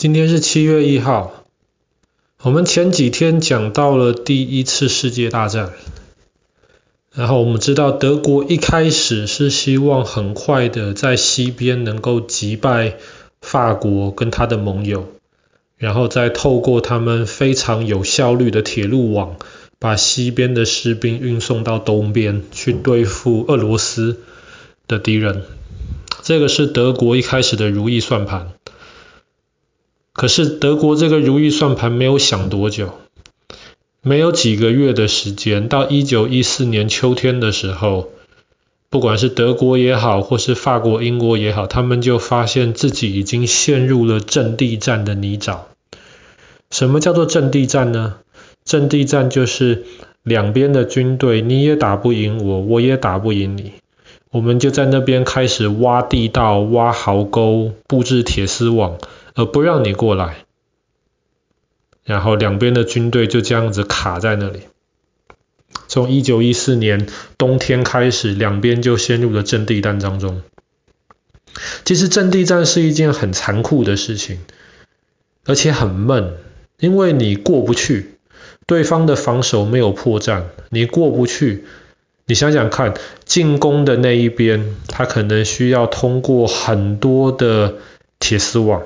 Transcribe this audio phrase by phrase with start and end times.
[0.00, 1.44] 今天是七月一号。
[2.40, 5.74] 我们前几天讲到了第一次世界大战，
[7.12, 12.96] 然后我们知道德国一开始是希望很快的在西边能够击败
[13.42, 15.06] 法国跟他的盟友，
[15.76, 19.36] 然后再透过他们非常有效率的铁路网，
[19.78, 24.16] 把西边的士兵运送到东边去对付俄罗斯
[24.88, 25.42] 的敌人。
[26.22, 28.52] 这个是德国一开始的如意算盘。
[30.20, 32.90] 可是德国这个如意算盘没有想多久，
[34.02, 38.10] 没有几个月的时间，到一九一四年秋天的时候，
[38.90, 45.60] 不管是德国也好，或是法国、英国也好，他们就发现自己已经陷入了阵地战的泥沼。
[46.70, 48.16] 什么叫做阵地战呢？
[48.62, 49.86] 阵地战就是
[50.22, 53.72] 两边的军队，你也打不赢我，我也打不赢你，
[54.30, 58.98] 我们就在那边开始挖地道、挖壕沟、布置铁丝网。
[59.34, 60.44] 而不让你过来，
[62.04, 64.60] 然后两边的军队就这样子卡在那里。
[65.86, 70.42] 从一九一四年冬天开始，两边就陷入了阵地战当中。
[71.84, 74.38] 其实阵地战是一件很残酷的事情，
[75.44, 76.34] 而且很闷，
[76.78, 78.18] 因为你过不去，
[78.66, 81.64] 对方的防守没有破绽，你过不去。
[82.26, 82.94] 你想想看，
[83.24, 87.78] 进攻的那一边，他可能需要通过很多的
[88.20, 88.84] 铁丝网。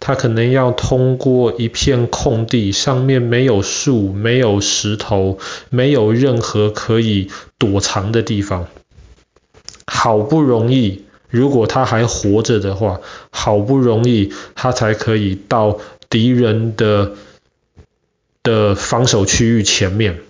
[0.00, 5.38] 他可能要通过一片空地，上面没有树、没有石头、
[5.70, 8.66] 没有任何可以躲藏的地方。
[9.86, 15.78] 好不容易，如果他还活着的话，好不容易他才可以到
[16.10, 17.12] 敌人的
[18.42, 20.20] 的防守区域前面。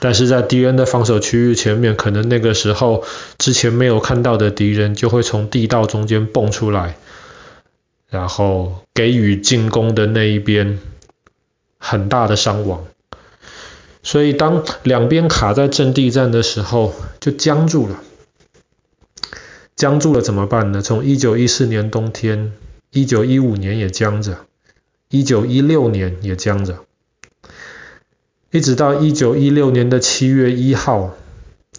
[0.00, 3.04] 但是在敌人的防守区域前面，可能那个时候
[3.38, 6.96] 之前没有看到的敌人就会从地道中间蹦出来。
[8.14, 10.78] 然后给予进攻的那一边
[11.78, 12.84] 很大的伤亡，
[14.04, 18.00] 所以当两边卡在阵地战的时候，就僵住了。
[19.74, 20.80] 僵住了怎么办呢？
[20.80, 22.52] 从一九一四年冬天，
[22.92, 24.46] 一九一五年也僵着，
[25.08, 26.84] 一九一六年也僵着，
[28.52, 31.16] 一直到一九一六年的七月一号，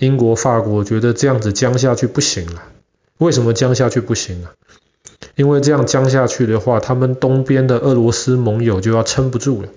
[0.00, 2.64] 英国、法国觉得这样子僵下去不行了。
[3.18, 4.48] 为什么僵下去不行呢？
[5.36, 9.68] 因为这样僵下去的话，他们东边的俄罗斯盟友就要撑不住了。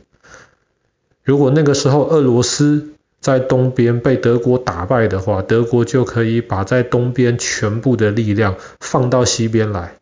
[1.22, 9.96] 如果那个时候俄罗斯在东边被德国打败的话，德国就可以把在东边全部的力量放到西边来。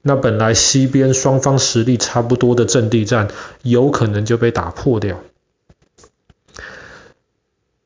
[0.00, 3.28] 那本来西边双方实力差不多的阵地战，
[3.62, 5.20] 有可能就被打破掉。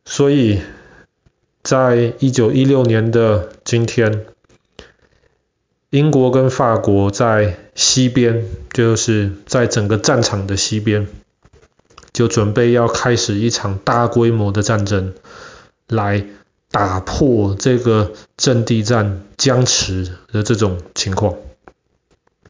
[0.05, 0.61] 所以，
[1.65, 4.27] 在一九一六年的今天。
[5.97, 11.07] 英国跟法国在西边，就是在整个战场的西边，
[12.13, 15.15] 就准备要开始一场大规模的战争，
[15.89, 16.27] 来
[16.71, 21.37] 打破这个阵地战僵持的这种情况。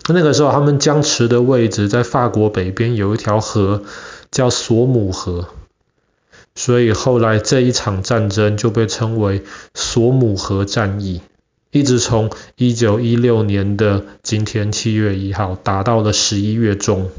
[0.08, 3.84] 那个时候，他们僵持的位置在法国北边有一条河，
[4.32, 5.46] 叫索姆河，
[6.56, 11.20] 所以后来这一场战争就被称为索姆河战役。
[11.76, 17.10] 一直从一九一六年的今天七月一号打到了十一月中。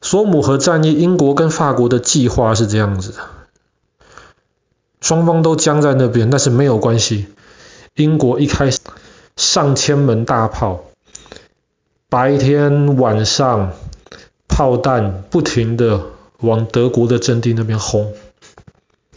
[0.00, 3.18] 索姆河战役，英国跟法国的计划是这样子的，
[5.00, 7.26] 双方都僵在那边，但是没有关系。
[7.94, 8.80] 英国一开始
[9.36, 10.82] 上千门大炮，
[12.08, 13.74] 白天晚上
[14.48, 16.00] 炮弹不停的
[16.40, 18.12] 往德国的阵地那边轰，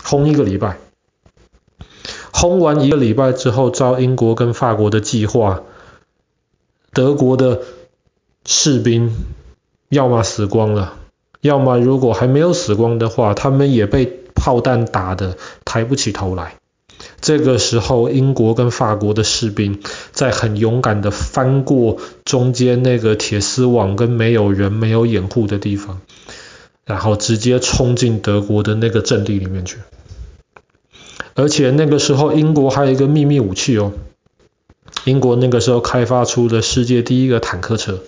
[0.03, 0.77] 轰一个礼拜。
[2.43, 5.63] 轰完一个礼拜之后，照英国跟法国的计划，
[6.91, 7.61] 德国的
[8.45, 9.15] 士兵
[9.87, 10.95] 要么死光了，
[11.39, 16.55] 要么如果还没有死光的话，他们也被炮弹打得抬不起头来。
[17.21, 19.79] 这个时候，英国跟法国的士兵
[20.11, 26.01] 在很勇敢地翻过中间那个铁丝网跟没有人、没有掩护的地方，
[26.83, 29.77] 然后直接冲进德国的那个阵地里面去。
[31.35, 33.93] 而且那个时候，英国还有一个秘密武器哦。
[35.05, 37.99] 英国那个时候开发出了世界第一个坦克车。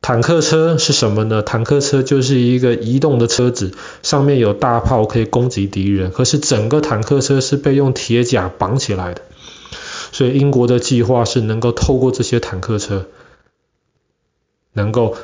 [0.00, 1.42] 坦克车是什么呢？
[1.42, 3.72] 坦克车就是一个移动的车子，
[4.02, 6.10] 上面有大炮可以攻击敌人。
[6.10, 9.22] 可是整个坦克车是被用铁甲绑起来的。
[10.12, 13.06] 所以英国的计划是能够透过这些坦克车，
[14.72, 15.16] 能够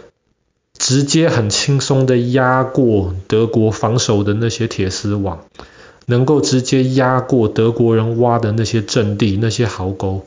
[0.76, 5.44] 直接很轻松的压过德国防守的那些铁丝网。
[6.10, 10.26] 能够直接压过德国人挖的那些阵地、那些壕沟，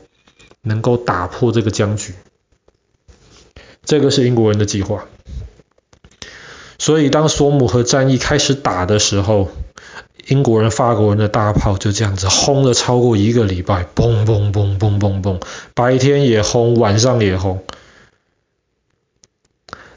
[0.62, 2.14] 能够打破这个僵局。
[3.84, 5.04] 这个是英国人的计划。
[6.78, 9.50] 所以当索姆河战役开始打的时候，
[10.26, 15.42] 英国人、法国人的大炮就这样子轰了超过一个礼拜，嘣嘣嘣嘣嘣嘣，
[15.74, 17.62] 白天也轰，晚上也轰。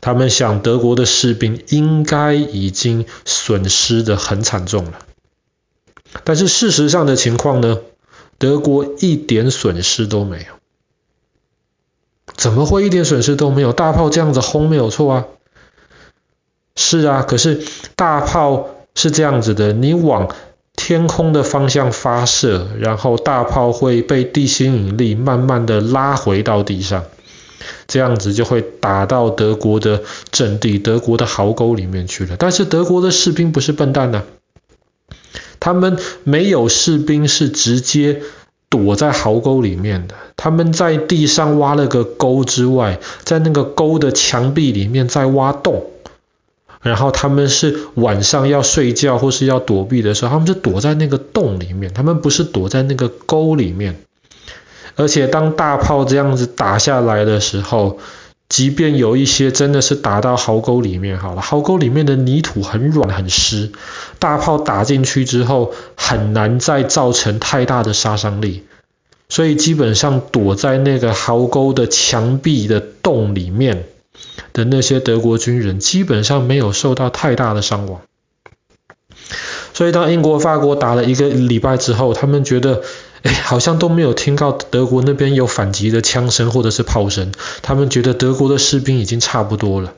[0.01, 5.06] 他们想，德国的士兵应该已经损失的很惨重了。
[6.23, 7.79] 但是事实上的情况呢？
[8.39, 10.45] 德国一点损失都没有。
[12.35, 13.73] 怎么会一点损失都没有？
[13.73, 15.25] 大炮这样子轰没有错啊。
[16.75, 17.63] 是啊，可是
[17.95, 20.29] 大炮是这样子的，你往
[20.75, 27.05] 天空的方向发射，然后大炮会被地心引力慢慢的拉回到地上，
[27.87, 32.35] 这样子就会打到德国的阵地、德国的壕沟里面去了。
[32.37, 34.21] 但是德国的士兵不是笨蛋呐、
[35.59, 38.21] 他们没有士兵是直接
[38.69, 45.85] 躲在壕沟里面的，他们在地上挖了个沟之外，在那个沟的墙壁里面再挖洞。
[46.81, 53.99] 然后他们是晚上要睡觉或是要躲避的时候，他们是躲在那个洞里面，他们不是躲在那个沟里面。
[54.95, 57.99] 而且当大炮这样子打下来的时候，
[58.57, 63.71] 即便有一些真的是打到壕沟里面好了，壕沟里面的泥土很软很湿，
[64.17, 68.63] 大炮打进去之后很难再造成太大的杀伤力，
[69.29, 73.83] 所以基本上躲在那个壕沟的墙壁的洞里面。
[74.53, 78.01] 的那些德国军人基本上没有受到太大的伤亡，
[79.71, 82.81] 所以当英国、法国打了一个礼拜之后，他们觉得，
[83.27, 87.31] 好像都没有听到德国那边有反击的枪声或者是炮声，
[87.61, 89.93] 他们觉得德国的士兵已经差不多了，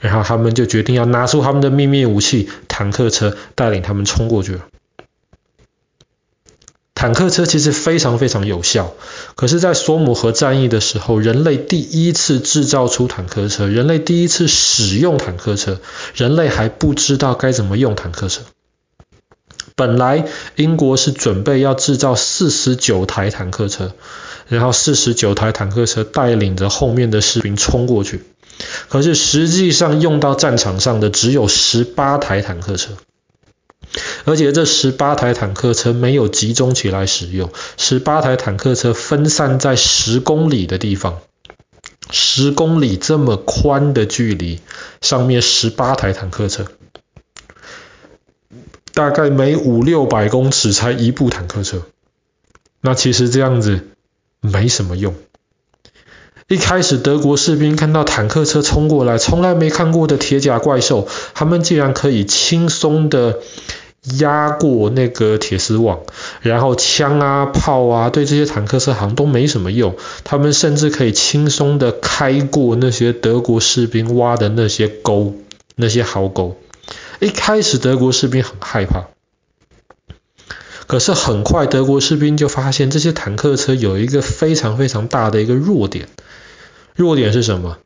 [0.00, 4.60] 然后他们就决定要拿出他们的秘密武器——坦克车，带领他们冲过去了。
[6.94, 8.94] 坦克车其实非常非常有效，
[9.34, 15.78] 可是，在索姆河战役的时候，人类第一次制造出坦克车，人类第一次使用坦克车，
[16.14, 18.40] 人类还不知道该怎么用坦克车。
[19.76, 20.26] 本来
[20.56, 23.92] 英国是准备要制造四十九台坦克车，
[24.48, 28.24] 然后四十九台坦克车带领着后面的士兵冲过去，
[28.88, 32.92] 可是实际上用到战场上的只有十八台坦克车。
[34.24, 41.20] 而且这十八台坦克车没有集中起来使用，十八台坦克车分散在十公里的地方，
[42.10, 44.60] 十公里这么宽的距离，
[45.00, 46.66] 上面十八台坦克车，
[48.96, 51.82] 大概每五六百公尺才一部坦克车，
[52.80, 53.88] 那其实这样子
[54.40, 55.14] 没什么用。
[56.48, 63.40] 一开始德国士兵看到坦克车冲过来，从来没看过的铁甲怪兽，他们竟然可以轻松的。
[64.20, 65.98] 压过那个铁丝网，
[66.40, 69.96] 然后枪啊、炮啊，对这些坦克车好像都没什么用。
[70.22, 75.34] 他们甚至可以轻松的开过那些德国士兵挖的那些沟、
[75.74, 76.56] 那些壕沟。
[77.20, 79.06] 一开始德国士兵很害怕，
[80.86, 86.08] 可是很快德国士兵就发现这些坦克车有一个非常非常大的一个弱点。
[86.94, 87.78] 弱点是什么？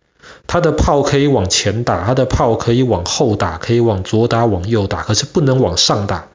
[0.47, 6.29] 它的炮可以往前打，它的炮可以往后打，可以往左打，往右打，可是不能往上打。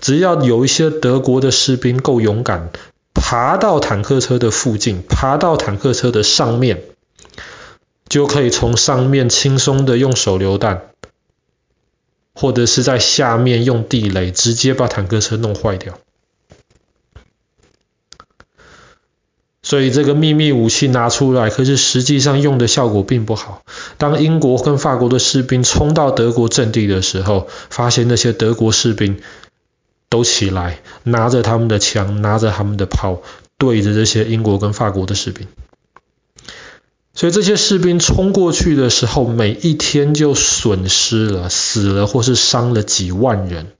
[0.00, 2.70] 只要有一些德国的士兵够勇敢，
[3.14, 6.82] 爬到坦克车的附近，爬到坦克车的上面，
[8.08, 10.91] 就可以从上面轻松的用手榴弹，
[12.34, 15.98] 或者是在下面用地雷，直接把坦克车弄坏掉。
[19.64, 23.62] 所以这个秘密武器拿出来，可是实际上用的效果并不好。
[23.96, 29.20] 当英国跟法国的士兵冲到德国阵地的时候，发现那些德国士兵
[30.08, 33.22] 都起来，拿着他们的枪，拿着他们的炮，
[33.56, 35.46] 对着这些英国跟法国的士兵。
[37.14, 43.72] 所以这些士兵冲过去的时候，每一天就损失了，死了或是伤了几万人。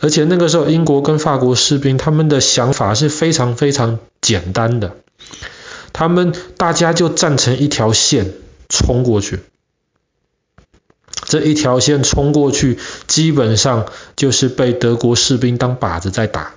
[0.00, 4.96] 而且那个时候，英国跟法国士兵他们的想法是非常非常简单的，
[5.92, 8.34] 他们大家就站成一条线
[8.68, 9.40] 冲过去，
[11.24, 16.54] 这一条线冲过去，基本上就是被德国士兵当靶子在打。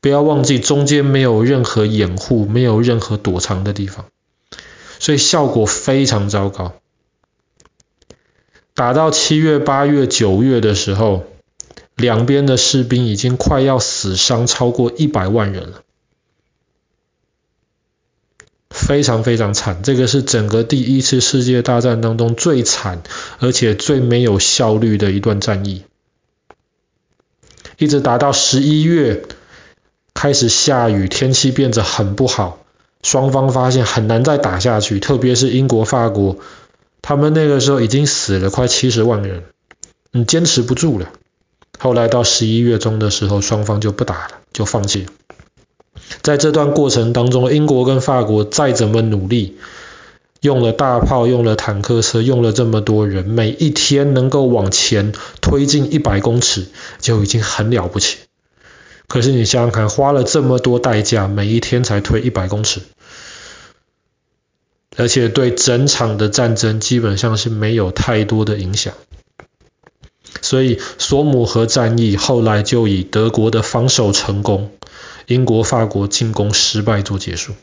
[0.00, 4.06] 不要忘记，中间没有任何掩护，没有任何躲藏的地方，
[4.98, 6.74] 所以效果非常糟糕。
[8.74, 11.24] 打到七月、八月、九月的时候。
[11.98, 15.82] 两边的士兵已经快要死伤超过一百万人了，
[18.70, 19.82] 非常非常惨。
[19.82, 23.02] 这个是整个第一次世界大战当中最惨
[23.40, 25.86] 而且最没有效率的一段战役。
[27.78, 29.24] 一直打到十一月，
[30.18, 32.58] 开始下雨，天气变得很不好，
[33.04, 36.38] 双方发现很难再打下去，特别是英国、法国，
[37.02, 39.44] 他们那个时候已经死了快七十万人，
[40.10, 41.10] 你坚持不住了。
[41.78, 45.12] 后来到十一月中的时候，双方就不打了，就放弃了。
[46.20, 49.56] 在这段过程当中，英国跟法国再怎么努力，
[50.40, 56.66] 用了大炮，用了坦克车，用了这么多人，每一天能够往前推进一百公尺，
[56.98, 58.18] 就已经很了不起。
[59.08, 62.82] 可是你想想看，花了这么多代价，每一天才推一百公尺，
[64.96, 68.92] 而且对整场的战争基本上是没有太多的影响。
[70.42, 74.70] 所以索姆河战役后来就以德国的防守成功，
[75.26, 77.54] 英国、法国进攻失败做结束。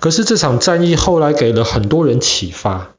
[0.00, 2.96] 可是这场战役后来给了很多人启发，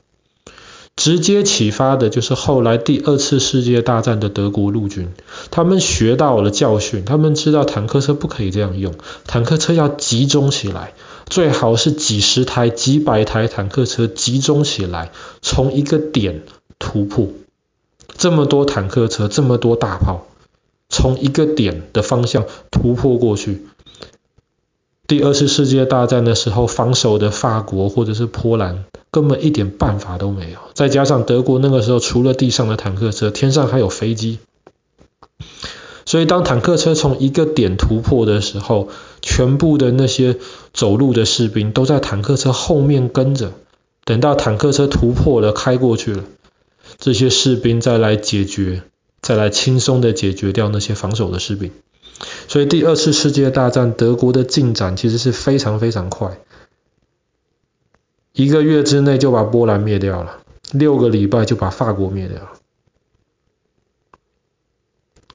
[1.00, 5.08] 直接启发的就是后来第二次世界大战的德国陆军，
[5.50, 8.94] 他们学到了教训，他们知道坦克车不可以这样用，
[9.26, 10.92] 坦克车要集中起来，
[11.26, 16.44] 最好是几十台、几百台坦克车集中起来，从一个点
[16.80, 17.30] 突破。
[18.18, 20.28] 这么多坦克车，这么多大炮，
[20.90, 23.68] 从一个点的方向突破过去。
[25.10, 30.60] 第二次世界大战的时候，防守的法国或者是波兰根本一点办法都没有。
[30.76, 34.38] 再加上德国那个时候除了地上的坦克车，天上还有飞机，
[36.06, 38.90] 所以当坦克车从一个点突破的时候，
[39.20, 40.38] 全部的那些
[40.76, 43.54] 走路的士兵都在坦克车后面跟着，
[44.06, 46.24] 等到坦克车突破了，开过去了。
[47.00, 48.84] 这些士兵再来解决，
[49.24, 51.72] 再来轻松的解决掉那些防守的士兵。
[52.50, 56.40] 所以第二次世界大战德国的进展其实是非常非常快，
[58.34, 60.40] 一个月之内就把波兰灭掉了，
[60.72, 62.50] 六个礼拜就把法国灭掉了。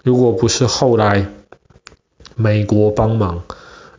[0.02, 1.28] 如果不是后来
[2.34, 3.44] 美国帮忙，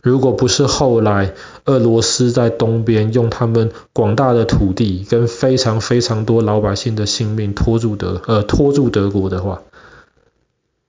[0.02, 1.32] 如果不是后来
[1.64, 9.62] 俄罗斯在东边用他们广大的土地跟非常非常多老百姓的性命拖住德呃拖住德国的话，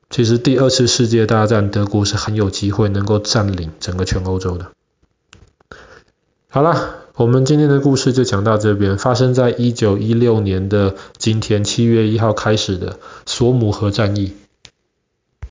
[0.10, 4.72] 其实第二次世界大战德国是很有机会能够占领整个全欧洲的。
[6.50, 14.34] 好了，我们今天的故事就讲到这边，发生在一九一六年的今天七月一号开始的索姆河战役。